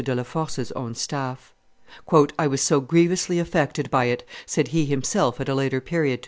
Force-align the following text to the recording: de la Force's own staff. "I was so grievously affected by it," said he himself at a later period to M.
de 0.03 0.15
la 0.15 0.23
Force's 0.23 0.71
own 0.71 0.95
staff. 0.95 1.53
"I 2.39 2.47
was 2.47 2.59
so 2.59 2.79
grievously 2.81 3.37
affected 3.37 3.91
by 3.91 4.05
it," 4.05 4.27
said 4.47 4.69
he 4.69 4.87
himself 4.87 5.39
at 5.39 5.47
a 5.47 5.53
later 5.53 5.79
period 5.79 6.17
to 6.19 6.19
M. 6.19 6.19